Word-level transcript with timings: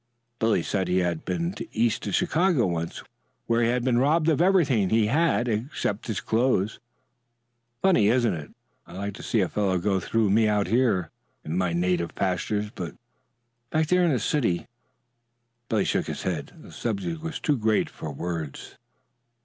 Billy 0.39 0.63
said 0.63 0.87
he 0.87 0.97
had 0.97 1.23
been 1.25 1.53
East 1.71 2.01
to 2.01 2.11
Chicago 2.11 2.65
once, 2.65 3.03
where 3.45 3.61
he 3.61 3.69
had 3.69 3.83
been 3.83 3.99
robbed 3.99 4.29
of 4.29 4.41
everything 4.41 4.89
he 4.89 5.05
had 5.05 5.47
on 5.47 5.69
except 5.71 6.07
his 6.07 6.19
clothes. 6.19 6.79
"Funny, 7.83 8.07
isn't 8.07 8.33
it? 8.33 8.49
I'd 8.87 8.95
like 8.97 9.13
to 9.13 9.21
see 9.21 9.41
a 9.41 9.47
fellow 9.47 9.77
go 9.77 9.99
through 9.99 10.31
me 10.31 10.47
out 10.47 10.65
here 10.65 11.11
in 11.45 11.55
my 11.55 11.73
native 11.73 12.15
pastures. 12.15 12.71
But 12.73 12.95
back 13.69 13.89
there 13.89 14.03
in 14.03 14.11
the 14.11 14.17
city" 14.17 14.65
Billy 15.69 15.85
shook 15.85 16.07
his 16.07 16.23
head. 16.23 16.51
The 16.59 16.71
subject 16.71 17.21
was 17.21 17.39
too 17.39 17.55
great 17.55 17.87
for 17.87 18.11
words. 18.11 18.79